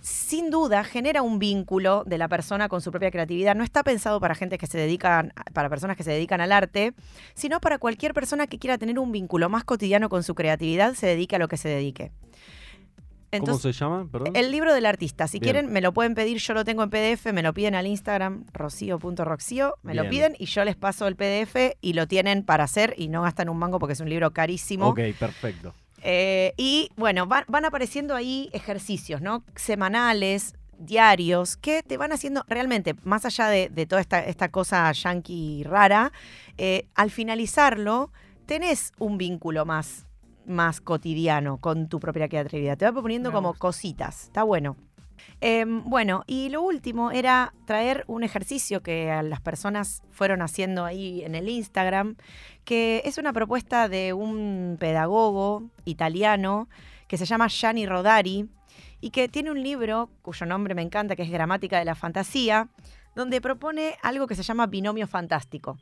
sin 0.00 0.50
duda 0.50 0.84
genera 0.84 1.22
un 1.22 1.38
vínculo 1.38 2.04
de 2.04 2.18
la 2.18 2.28
persona 2.28 2.68
con 2.68 2.82
su 2.82 2.90
propia 2.90 3.10
creatividad. 3.10 3.54
No 3.54 3.64
está 3.64 3.82
pensado 3.82 4.20
para 4.20 4.34
gente 4.34 4.58
que 4.58 4.66
se 4.66 4.76
dedican, 4.76 5.32
para 5.54 5.70
personas 5.70 5.96
que 5.96 6.02
se 6.02 6.10
dedican 6.10 6.42
al 6.42 6.52
arte, 6.52 6.92
sino 7.32 7.58
para 7.60 7.78
cualquier 7.78 8.12
persona 8.12 8.46
que 8.46 8.58
quiera 8.58 8.76
tener 8.76 8.98
un 8.98 9.12
vínculo 9.12 9.48
más 9.48 9.64
cotidiano 9.64 10.10
con 10.10 10.22
su 10.22 10.34
creatividad, 10.34 10.94
se 10.94 11.06
dedique 11.06 11.36
a 11.36 11.38
lo 11.38 11.48
que 11.48 11.56
se 11.56 11.70
dedique. 11.70 12.12
¿Cómo 13.40 13.58
se 13.58 13.72
llama? 13.72 14.06
Perdón. 14.10 14.36
El 14.36 14.50
libro 14.50 14.74
del 14.74 14.86
artista. 14.86 15.26
Si 15.26 15.38
Bien. 15.38 15.52
quieren, 15.52 15.72
me 15.72 15.80
lo 15.80 15.92
pueden 15.92 16.14
pedir. 16.14 16.38
Yo 16.38 16.54
lo 16.54 16.64
tengo 16.64 16.82
en 16.82 16.90
PDF, 16.90 17.32
me 17.32 17.42
lo 17.42 17.52
piden 17.52 17.74
al 17.74 17.86
Instagram, 17.86 18.44
rocío.roxío. 18.52 19.76
Me 19.82 19.94
lo 19.94 20.08
piden 20.08 20.36
y 20.38 20.46
yo 20.46 20.64
les 20.64 20.76
paso 20.76 21.06
el 21.06 21.16
PDF 21.16 21.56
y 21.80 21.94
lo 21.94 22.06
tienen 22.06 22.44
para 22.44 22.64
hacer 22.64 22.94
y 22.96 23.08
no 23.08 23.22
gastan 23.22 23.48
un 23.48 23.58
mango 23.58 23.78
porque 23.78 23.94
es 23.94 24.00
un 24.00 24.08
libro 24.08 24.32
carísimo. 24.32 24.88
Ok, 24.88 25.00
perfecto. 25.18 25.74
Eh, 26.06 26.52
y 26.58 26.90
bueno, 26.96 27.26
van, 27.26 27.44
van 27.48 27.64
apareciendo 27.64 28.14
ahí 28.14 28.50
ejercicios, 28.52 29.22
¿no? 29.22 29.42
Semanales, 29.56 30.54
diarios, 30.78 31.56
que 31.56 31.82
te 31.82 31.96
van 31.96 32.12
haciendo 32.12 32.44
realmente, 32.46 32.94
más 33.04 33.24
allá 33.24 33.48
de, 33.48 33.70
de 33.70 33.86
toda 33.86 34.02
esta, 34.02 34.20
esta 34.20 34.50
cosa 34.50 34.92
yankee 34.92 35.64
rara, 35.64 36.12
eh, 36.58 36.86
al 36.94 37.10
finalizarlo, 37.10 38.12
tenés 38.44 38.92
un 38.98 39.16
vínculo 39.16 39.64
más, 39.64 40.06
más 40.46 40.82
cotidiano 40.82 41.56
con 41.56 41.88
tu 41.88 42.00
propia 42.00 42.28
creatividad. 42.28 42.76
Te 42.76 42.84
va 42.84 42.92
proponiendo 42.92 43.32
como 43.32 43.54
cositas. 43.54 44.24
Está 44.24 44.42
bueno. 44.42 44.76
Em, 45.40 45.82
bueno, 45.84 46.24
y 46.26 46.48
lo 46.48 46.62
último 46.62 47.10
era 47.10 47.54
traer 47.66 48.04
un 48.06 48.24
ejercicio 48.24 48.82
que 48.82 49.10
a 49.10 49.22
las 49.22 49.40
personas 49.40 50.02
fueron 50.10 50.42
haciendo 50.42 50.84
ahí 50.84 51.22
en 51.24 51.34
el 51.34 51.48
Instagram, 51.48 52.16
que 52.64 53.02
es 53.04 53.18
una 53.18 53.32
propuesta 53.32 53.88
de 53.88 54.12
un 54.12 54.76
pedagogo 54.78 55.70
italiano 55.84 56.68
que 57.08 57.18
se 57.18 57.26
llama 57.26 57.48
Gianni 57.48 57.86
Rodari 57.86 58.48
y 59.00 59.10
que 59.10 59.28
tiene 59.28 59.50
un 59.50 59.62
libro 59.62 60.10
cuyo 60.22 60.46
nombre 60.46 60.74
me 60.74 60.82
encanta, 60.82 61.16
que 61.16 61.22
es 61.22 61.30
Gramática 61.30 61.78
de 61.78 61.84
la 61.84 61.94
Fantasía, 61.94 62.68
donde 63.14 63.40
propone 63.40 63.96
algo 64.02 64.26
que 64.26 64.34
se 64.34 64.42
llama 64.42 64.66
binomio 64.66 65.06
fantástico. 65.06 65.78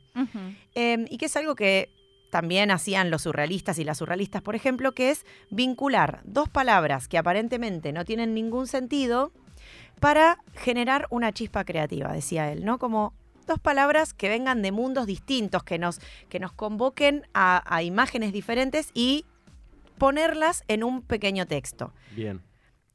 Eh, 0.75 1.05
y 1.09 1.17
que 1.17 1.25
es 1.25 1.35
algo 1.37 1.55
que 1.55 1.89
también 2.33 2.71
hacían 2.71 3.11
los 3.11 3.21
surrealistas 3.21 3.77
y 3.77 3.83
las 3.83 3.99
surrealistas, 3.99 4.41
por 4.41 4.55
ejemplo, 4.55 4.93
que 4.93 5.11
es 5.11 5.23
vincular 5.51 6.21
dos 6.23 6.49
palabras 6.49 7.07
que 7.07 7.19
aparentemente 7.19 7.93
no 7.93 8.05
tienen 8.05 8.33
ningún 8.33 8.65
sentido 8.65 9.31
para 9.99 10.39
generar 10.55 11.05
una 11.11 11.31
chispa 11.31 11.63
creativa, 11.63 12.11
decía 12.11 12.51
él, 12.51 12.65
¿no? 12.65 12.79
Como 12.79 13.13
dos 13.45 13.59
palabras 13.59 14.15
que 14.15 14.29
vengan 14.29 14.63
de 14.63 14.71
mundos 14.71 15.05
distintos, 15.05 15.63
que 15.63 15.77
nos, 15.77 15.99
que 16.27 16.39
nos 16.39 16.51
convoquen 16.53 17.27
a, 17.35 17.61
a 17.71 17.83
imágenes 17.83 18.33
diferentes 18.33 18.89
y 18.95 19.27
ponerlas 19.99 20.63
en 20.67 20.83
un 20.83 21.03
pequeño 21.03 21.45
texto. 21.45 21.93
Bien. 22.15 22.41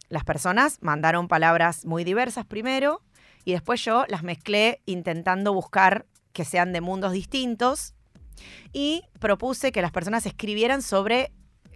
Las 0.08 0.24
personas 0.24 0.78
mandaron 0.80 1.28
palabras 1.28 1.86
muy 1.86 2.02
diversas 2.02 2.44
primero 2.44 3.02
y 3.44 3.52
después 3.52 3.84
yo 3.84 4.04
las 4.08 4.24
mezclé 4.24 4.82
intentando 4.84 5.52
buscar 5.54 6.06
que 6.32 6.44
sean 6.44 6.72
de 6.72 6.80
mundos 6.80 7.12
distintos 7.12 7.94
y 8.72 9.02
propuse 9.20 9.72
que 9.72 9.82
las 9.82 9.90
personas 9.92 10.26
escribieran 10.26 10.82
sobre 10.82 11.32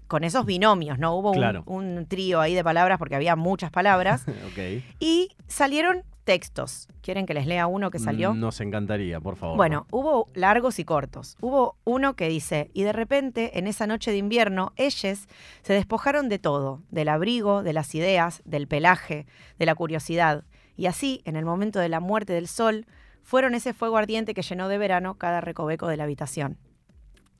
con 0.08 0.24
esos 0.24 0.44
binomios, 0.44 0.98
¿no? 0.98 1.14
Hubo 1.16 1.30
un- 1.30 1.38
Claro. 1.38 1.62
un, 1.66 2.06
trío 2.06 2.40
ahí 2.40 2.54
de 2.54 2.62
palabras 2.62 2.98
porque 2.98 3.14
había 3.16 3.34
muchas 3.36 3.70
palabras 3.70 4.24
y 5.00 5.30
salieron 5.48 6.02
textos. 6.24 6.86
¿Quieren 7.00 7.26
que 7.26 7.34
les 7.34 7.46
lea 7.46 7.66
uno 7.66 7.90
que 7.90 7.98
salió? 7.98 8.32
Nos 8.34 8.60
encantaría, 8.60 9.18
por 9.20 9.36
favor. 9.36 9.56
Bueno, 9.56 9.86
hubo 9.90 10.28
largos 10.34 10.78
y 10.78 10.84
cortos. 10.84 11.36
Hubo 11.40 11.76
uno 11.84 12.14
que 12.14 12.28
dice, 12.28 12.70
y 12.74 12.82
de 12.84 12.92
repente, 12.92 13.58
en 13.58 13.66
esa 13.66 13.86
noche 13.88 14.10
de 14.12 14.18
invierno, 14.18 14.72
ellos 14.76 15.26
se 15.62 15.72
despojaron 15.72 16.28
de 16.28 16.38
todo, 16.38 16.82
del 16.90 17.08
abrigo, 17.08 17.62
de 17.64 17.72
las 17.72 17.94
ideas, 17.96 18.40
del 18.44 18.68
pelaje, 18.68 19.26
de 19.58 19.66
la 19.66 19.74
curiosidad. 19.74 20.44
Y 20.76 20.86
así, 20.86 21.22
en 21.24 21.34
el 21.36 21.44
momento 21.44 21.80
de 21.80 21.88
la 21.88 21.98
muerte 22.00 22.32
del 22.34 22.46
sol, 22.46 22.86
fueron 23.22 23.54
ese 23.54 23.72
fuego 23.72 23.96
ardiente 23.96 24.34
que 24.34 24.42
llenó 24.42 24.68
de 24.68 24.78
verano 24.78 25.14
cada 25.14 25.40
recoveco 25.40 25.88
de 25.88 25.96
la 25.96 26.04
habitación. 26.04 26.58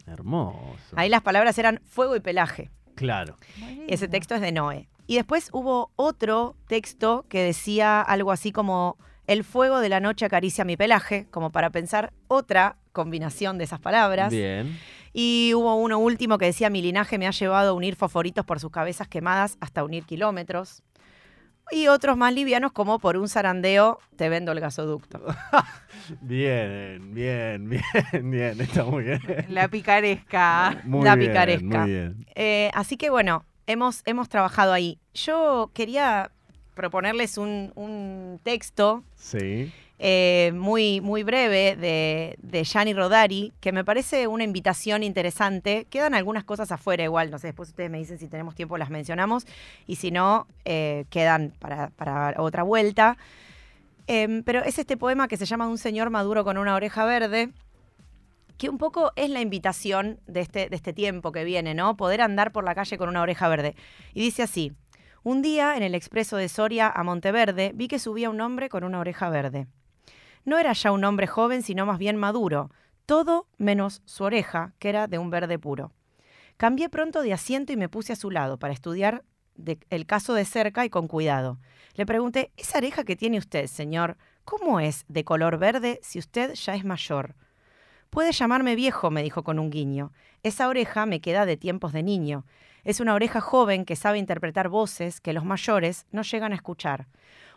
Hermoso. 0.07 0.97
Ahí 0.97 1.09
las 1.09 1.23
palabras 1.23 1.59
eran 1.59 1.81
fuego 1.85 2.17
y 2.17 2.21
pelaje. 2.21 2.71
Claro. 2.95 3.37
Ese 3.89 4.09
texto 4.09 4.35
es 4.35 4.41
de 4.41 4.53
Noé. 4.53 4.89
Y 5.07 5.17
después 5.17 5.51
hubo 5.53 5.91
otro 5.97 6.57
texto 6.69 7.27
que 7.29 7.43
decía 7.43 8.01
algo 8.01 8.33
así 8.33 8.53
como 8.53 8.97
el 9.27 9.45
fuego 9.45 9.81
de 9.81 9.89
la 9.89 10.01
noche 10.01 10.25
acaricia 10.25 10.65
mi 10.65 10.77
pelaje, 10.77 11.27
como 11.31 11.51
para 11.51 11.71
pensar 11.71 12.13
otra 12.29 12.77
combinación 12.93 13.59
de 13.59 13.65
esas 13.65 13.81
palabras. 13.81 14.31
Bien. 14.31 14.79
Y 15.13 15.53
hubo 15.55 15.75
uno 15.77 15.99
último 15.99 16.39
que 16.39 16.47
decía 16.47 16.71
mi 16.71 16.83
linaje 16.83 17.19
me 17.19 17.27
ha 17.27 17.31
llevado 17.31 17.71
a 17.71 17.73
unir 17.75 17.97
fosforitos 17.97 18.45
por 18.45 18.61
sus 18.61 18.71
cabezas 18.71 19.09
quemadas 19.09 19.59
hasta 19.61 19.85
unir 19.85 20.05
kilómetros. 20.05 20.83
Y 21.73 21.89
otros 21.89 22.17
más 22.17 22.35
livianos 22.35 22.71
como 22.73 22.99
por 22.99 23.17
un 23.17 23.29
zarandeo 23.29 23.99
te 24.17 24.29
vendo 24.29 24.53
el 24.53 24.61
gasoducto. 24.61 25.25
Bien, 26.21 27.15
bien, 27.15 27.69
bien, 27.69 28.31
bien. 28.31 28.61
Está 28.61 28.85
muy 28.85 29.05
bien. 29.05 29.21
La 29.49 29.69
picaresca. 29.69 30.83
Muy 30.85 31.05
La 31.05 31.15
bien, 31.15 31.31
picaresca. 31.31 31.79
Muy 31.83 31.91
bien. 31.91 32.27
Eh, 32.35 32.71
así 32.75 32.97
que 32.97 33.09
bueno, 33.09 33.45
hemos, 33.67 34.03
hemos 34.05 34.29
trabajado 34.29 34.73
ahí. 34.73 34.99
Yo 35.15 35.71
quería 35.75 36.33
proponerles 36.75 37.39
un, 37.39 37.73
un 37.77 38.41
texto 38.43 39.05
Sí. 39.15 39.73
Eh, 40.05 40.51
muy, 40.53 41.01
muy 41.01 41.23
breve 41.23 41.77
de, 41.77 42.37
de 42.43 42.65
Gianni 42.65 42.93
Rodari, 42.93 43.53
que 43.61 43.71
me 43.71 43.85
parece 43.85 44.27
una 44.27 44.43
invitación 44.43 45.05
interesante. 45.05 45.87
Quedan 45.91 46.13
algunas 46.15 46.43
cosas 46.43 46.73
afuera 46.73 47.05
igual, 47.05 47.31
no 47.31 47.39
sé, 47.39 47.47
después 47.47 47.69
ustedes 47.69 47.89
me 47.89 47.99
dicen 47.99 48.19
si 48.19 48.27
tenemos 48.27 48.57
tiempo, 48.57 48.77
las 48.79 48.91
mencionamos, 48.91 49.47
y 49.87 49.95
si 49.95 50.11
no, 50.11 50.49
eh, 50.65 51.05
quedan 51.09 51.53
para, 51.61 51.91
para 51.91 52.35
otra 52.39 52.65
vuelta. 52.65 53.17
Em, 54.09 54.43
pero 54.43 54.65
es 54.65 54.77
este 54.81 54.97
poema 54.97 55.29
que 55.29 55.37
se 55.37 55.47
llama 55.47 55.69
Un 55.69 55.79
señor 55.79 56.11
maduro 56.11 56.43
con 56.43 56.59
una 56.59 56.75
oreja 56.75 57.05
verde, 57.05 57.51
que 58.59 58.69
un 58.69 58.79
poco 58.79 59.13
es 59.15 59.31
la 59.31 59.41
invitación 59.41 60.19
de 60.27 60.41
este, 60.41 60.69
de 60.69 60.75
este 60.75 60.93
tiempo 60.93 61.31
que 61.31 61.45
viene, 61.45 61.75
¿no? 61.75 61.97
Poder 61.97 62.23
andar 62.23 62.51
por 62.51 62.65
la 62.65 62.75
calle 62.75 62.99
con 62.99 63.09
una 63.09 63.23
oreja 63.23 63.47
verde. 63.47 63.77
Y 64.15 64.23
dice 64.23 64.43
así, 64.43 64.73
un 65.23 65.43
día 65.43 65.77
en 65.77 65.85
el 65.85 65.95
expreso 65.95 66.37
de 66.37 66.49
Soria 66.49 66.91
a 66.91 67.05
Monteverde 67.05 67.71
vi 67.73 67.87
que 67.87 68.01
subía 68.01 68.31
un 68.31 68.41
hombre 68.41 68.69
con 68.69 68.83
una 68.83 68.99
oreja 68.99 69.31
verde. 69.31 69.69
No 70.45 70.59
era 70.59 70.73
ya 70.73 70.93
un 70.93 71.05
hombre 71.05 71.27
joven, 71.27 71.63
sino 71.63 71.87
más 71.87 71.99
bien 71.99 72.17
maduro, 72.17 72.71
todo 73.07 73.47
menos 73.59 74.03
su 74.05 74.25
oreja, 74.25 74.73
que 74.79 74.89
era 74.89 75.07
de 75.07 75.19
un 75.19 75.31
verde 75.31 75.59
puro. 75.59 75.93
Cambié 76.57 76.89
pronto 76.89 77.23
de 77.23 77.33
asiento 77.33 77.73
y 77.73 77.77
me 77.77 77.89
puse 77.89 78.13
a 78.13 78.17
su 78.17 78.31
lado 78.31 78.59
para 78.59 78.75
estudiar 78.75 79.25
el 79.91 80.07
caso 80.07 80.35
de 80.35 80.45
cerca 80.45 80.85
y 80.85 80.91
con 80.91 81.09
cuidado. 81.09 81.59
Le 81.95 82.07
pregunté, 82.07 82.53
¿esa 82.57 82.79
oreja 82.79 83.05
que 83.05 83.17
tiene 83.17 83.39
usted, 83.39 83.67
señor, 83.67 84.17
cómo 84.45 84.81
es 84.81 85.05
de 85.09 85.25
color 85.25 85.59
verde 85.59 86.01
si 86.03 86.19
usted 86.19 86.55
ya 86.55 86.75
es 86.75 86.85
mayor? 86.85 87.35
Puede 88.11 88.33
llamarme 88.33 88.75
viejo, 88.75 89.11
me 89.11 89.23
dijo 89.23 89.43
con 89.43 89.59
un 89.59 89.71
guiño. 89.71 90.13
Esa 90.43 90.69
oreja 90.69 91.07
me 91.07 91.21
queda 91.21 91.47
de 91.47 91.57
tiempos 91.57 91.93
de 91.93 92.03
niño. 92.03 92.45
Es 92.85 93.01
una 93.01 93.15
oreja 93.15 93.41
joven 93.41 93.85
que 93.85 93.97
sabe 93.97 94.19
interpretar 94.19 94.69
voces 94.69 95.21
que 95.21 95.33
los 95.33 95.45
mayores 95.45 96.07
no 96.13 96.23
llegan 96.23 96.53
a 96.53 96.57
escuchar. 96.57 97.07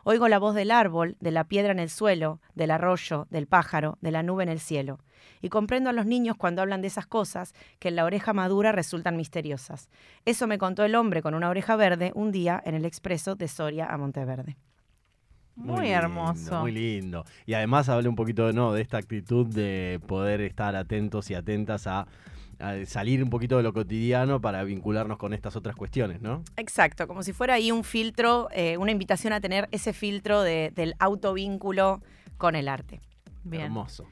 Oigo 0.07 0.27
la 0.27 0.37
voz 0.37 0.53
del 0.53 0.69
árbol, 0.69 1.17
de 1.19 1.31
la 1.31 1.45
piedra 1.45 1.71
en 1.71 1.79
el 1.79 1.89
suelo, 1.89 2.39
del 2.53 2.69
arroyo, 2.69 3.25
del 3.31 3.47
pájaro, 3.47 3.97
de 4.01 4.11
la 4.11 4.21
nube 4.21 4.43
en 4.43 4.49
el 4.49 4.59
cielo. 4.59 4.99
Y 5.41 5.49
comprendo 5.49 5.89
a 5.89 5.93
los 5.93 6.05
niños 6.05 6.37
cuando 6.37 6.61
hablan 6.61 6.83
de 6.83 6.89
esas 6.89 7.07
cosas 7.07 7.55
que 7.79 7.87
en 7.87 7.95
la 7.95 8.05
oreja 8.05 8.31
madura 8.31 8.71
resultan 8.71 9.17
misteriosas. 9.17 9.89
Eso 10.23 10.45
me 10.45 10.59
contó 10.59 10.83
el 10.83 10.93
hombre 10.93 11.23
con 11.23 11.33
una 11.33 11.49
oreja 11.49 11.75
verde 11.75 12.11
un 12.13 12.31
día 12.31 12.61
en 12.63 12.75
el 12.75 12.85
expreso 12.85 13.33
de 13.33 13.47
Soria 13.47 13.87
a 13.87 13.97
Monteverde. 13.97 14.57
Muy, 15.55 15.89
hermoso. 15.89 16.61
Muy 16.61 16.71
lindo. 16.71 17.25
Y 17.47 17.55
además 17.55 17.89
habla 17.89 18.07
un 18.07 18.15
poquito 18.15 18.53
¿no? 18.53 18.73
de 18.73 18.83
esta 18.83 18.97
actitud 18.97 19.47
de 19.47 19.99
poder 20.05 20.39
estar 20.41 20.75
atentos 20.75 21.31
y 21.31 21.33
atentas 21.33 21.87
a, 21.87 22.05
a 22.69 22.85
salir 22.85 23.23
un 23.23 23.29
poquito 23.29 23.57
de 23.57 23.63
lo 23.63 23.73
cotidiano 23.73 24.41
para 24.41 24.63
vincularnos 24.63 25.17
con 25.17 25.33
estas 25.33 25.55
otras 25.55 25.75
cuestiones, 25.75 26.21
¿no? 26.21 26.43
Exacto, 26.57 27.07
como 27.07 27.23
si 27.23 27.33
fuera 27.33 27.55
ahí 27.55 27.71
un 27.71 27.83
filtro, 27.83 28.47
eh, 28.51 28.77
una 28.77 28.91
invitación 28.91 29.33
a 29.33 29.41
tener 29.41 29.67
ese 29.71 29.93
filtro 29.93 30.41
de- 30.41 30.71
del 30.75 30.95
autovínculo 30.99 32.01
con 32.37 32.55
el 32.55 32.67
arte. 32.67 33.01
Bien. 33.43 33.63
Hermoso. 33.65 34.05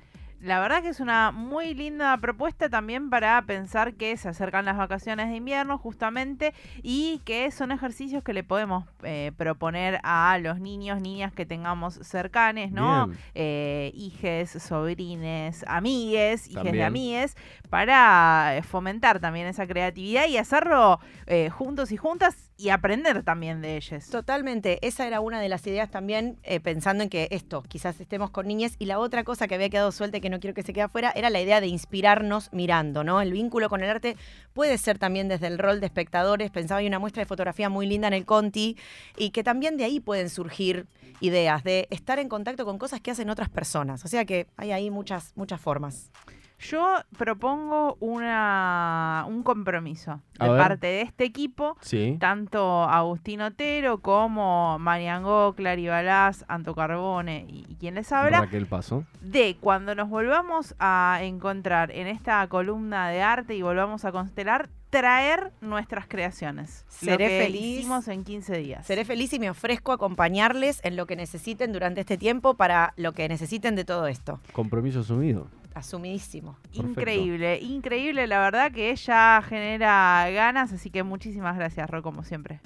La 0.43 0.59
verdad 0.59 0.81
que 0.81 0.89
es 0.89 0.99
una 0.99 1.31
muy 1.31 1.73
linda 1.73 2.17
propuesta 2.17 2.67
también 2.67 3.09
para 3.09 3.41
pensar 3.43 3.93
que 3.93 4.17
se 4.17 4.27
acercan 4.27 4.65
las 4.65 4.75
vacaciones 4.75 5.29
de 5.29 5.37
invierno 5.37 5.77
justamente 5.77 6.53
y 6.81 7.21
que 7.23 7.49
son 7.49 7.71
ejercicios 7.71 8.25
que 8.25 8.33
le 8.33 8.43
podemos 8.43 8.83
eh, 9.03 9.31
proponer 9.37 10.01
a 10.03 10.37
los 10.39 10.59
niños, 10.59 10.99
niñas 10.99 11.31
que 11.31 11.45
tengamos 11.45 11.93
cercanes, 11.93 12.73
¿no? 12.73 13.09
Eh, 13.35 13.93
hijes, 13.95 14.49
sobrines, 14.49 15.63
amigues, 15.65 16.49
hijes 16.49 16.73
de 16.73 16.83
amigues, 16.83 17.37
para 17.69 18.57
eh, 18.57 18.63
fomentar 18.63 19.21
también 19.21 19.47
esa 19.47 19.65
creatividad 19.65 20.27
y 20.27 20.35
hacerlo 20.35 20.99
eh, 21.25 21.49
juntos 21.51 21.93
y 21.93 21.97
juntas 21.97 22.51
y 22.57 22.69
aprender 22.69 23.23
también 23.23 23.61
de 23.61 23.77
ellos. 23.77 24.09
Totalmente, 24.09 24.79
esa 24.85 25.07
era 25.07 25.19
una 25.19 25.41
de 25.41 25.49
las 25.49 25.65
ideas 25.65 25.89
también, 25.89 26.37
eh, 26.43 26.59
pensando 26.59 27.03
en 27.03 27.09
que 27.09 27.27
esto, 27.31 27.63
quizás 27.63 27.99
estemos 27.99 28.29
con 28.29 28.47
niñas, 28.47 28.75
y 28.79 28.85
la 28.85 28.99
otra 28.99 29.23
cosa 29.23 29.47
que 29.47 29.55
había 29.55 29.69
quedado 29.69 29.91
suelta 29.91 30.17
y 30.17 30.21
que 30.21 30.29
no 30.29 30.39
quiero 30.39 30.53
que 30.53 30.63
se 30.63 30.73
quede 30.73 30.83
afuera, 30.83 31.11
era 31.15 31.29
la 31.29 31.41
idea 31.41 31.61
de 31.61 31.67
inspirarnos 31.67 32.49
mirando, 32.53 33.03
¿no? 33.03 33.21
El 33.21 33.33
vínculo 33.33 33.69
con 33.69 33.83
el 33.83 33.89
arte 33.89 34.17
puede 34.53 34.77
ser 34.77 34.99
también 34.99 35.27
desde 35.27 35.47
el 35.47 35.57
rol 35.57 35.79
de 35.79 35.87
espectadores. 35.87 36.51
Pensaba 36.51 36.79
hay 36.79 36.87
una 36.87 36.99
muestra 36.99 37.21
de 37.21 37.25
fotografía 37.25 37.69
muy 37.69 37.87
linda 37.87 38.07
en 38.07 38.13
el 38.13 38.25
Conti 38.25 38.77
y 39.17 39.31
que 39.31 39.43
también 39.43 39.77
de 39.77 39.85
ahí 39.85 39.99
pueden 39.99 40.29
surgir 40.29 40.87
ideas 41.19 41.63
de 41.63 41.87
estar 41.89 42.19
en 42.19 42.29
contacto 42.29 42.65
con 42.65 42.77
cosas 42.77 43.01
que 43.01 43.11
hacen 43.11 43.29
otras 43.29 43.49
personas. 43.49 44.03
O 44.05 44.07
sea 44.07 44.25
que 44.25 44.47
hay 44.57 44.71
ahí 44.71 44.89
muchas, 44.89 45.31
muchas 45.35 45.59
formas. 45.59 46.11
Yo 46.69 46.95
propongo 47.17 47.97
una, 47.99 49.25
un 49.27 49.43
compromiso 49.43 50.21
A 50.39 50.45
de 50.45 50.51
ver. 50.51 50.59
parte 50.61 50.87
de 50.87 51.01
este 51.01 51.23
equipo, 51.25 51.77
Sí. 51.81 52.17
tanto 52.19 52.83
Agustín 52.83 53.41
Otero 53.41 53.99
como 54.01 54.77
Mariangó, 54.79 55.53
Claribalás, 55.55 56.45
Anto 56.47 56.73
Carbone 56.75 57.45
y, 57.49 57.65
y 57.67 57.75
quien 57.75 57.95
les 57.95 58.11
habla, 58.11 58.41
Raquel 58.41 58.65
Paso. 58.67 59.03
de 59.21 59.57
cuando 59.59 59.95
nos 59.95 60.09
volvamos 60.09 60.75
a 60.79 61.19
encontrar 61.21 61.91
en 61.91 62.07
esta 62.07 62.47
columna 62.47 63.09
de 63.09 63.21
arte 63.21 63.55
y 63.55 63.61
volvamos 63.61 64.05
a 64.05 64.11
constelar, 64.11 64.69
traer 64.89 65.51
nuestras 65.59 66.05
creaciones. 66.07 66.85
lo 67.01 67.11
Seré 67.11 67.27
que 67.27 67.39
feliz. 67.45 67.79
hicimos 67.79 68.07
en 68.07 68.23
15 68.23 68.57
días. 68.59 68.85
Seré 68.85 69.05
feliz 69.05 69.33
y 69.33 69.39
me 69.39 69.49
ofrezco 69.49 69.91
a 69.91 69.95
acompañarles 69.95 70.79
en 70.85 70.95
lo 70.95 71.07
que 71.07 71.15
necesiten 71.15 71.73
durante 71.73 72.01
este 72.01 72.17
tiempo 72.17 72.53
para 72.53 72.93
lo 72.95 73.11
que 73.13 73.27
necesiten 73.27 73.75
de 73.75 73.85
todo 73.85 74.05
esto. 74.07 74.39
Compromiso 74.53 74.99
asumido. 74.99 75.47
Asumidísimo. 75.73 76.57
Perfecto. 76.61 76.89
Increíble, 76.89 77.59
increíble, 77.61 78.27
la 78.27 78.39
verdad 78.39 78.71
que 78.71 78.91
ella 78.91 79.41
genera 79.41 80.29
ganas, 80.29 80.71
así 80.71 80.89
que 80.89 81.03
muchísimas 81.03 81.55
gracias, 81.55 81.89
Ro, 81.89 82.03
como 82.03 82.23
siempre. 82.23 82.61